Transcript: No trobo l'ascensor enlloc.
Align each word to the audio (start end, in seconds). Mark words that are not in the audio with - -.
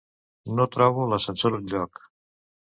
No 0.59 0.65
trobo 0.77 1.05
l'ascensor 1.13 1.61
enlloc. 1.61 2.05